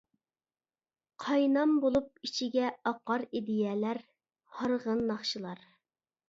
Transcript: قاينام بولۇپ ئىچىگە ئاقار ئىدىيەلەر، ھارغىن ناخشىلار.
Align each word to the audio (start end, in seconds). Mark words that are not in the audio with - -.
قاينام 1.25 1.75
بولۇپ 1.83 2.09
ئىچىگە 2.29 2.71
ئاقار 2.93 3.27
ئىدىيەلەر، 3.33 4.01
ھارغىن 4.63 5.05
ناخشىلار. 5.13 5.63